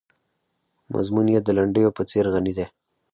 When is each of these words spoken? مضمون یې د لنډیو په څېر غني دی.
مضمون 0.93 1.27
یې 1.33 1.39
د 1.43 1.49
لنډیو 1.57 1.95
په 1.97 2.03
څېر 2.09 2.25
غني 2.33 2.53
دی. 2.57 2.65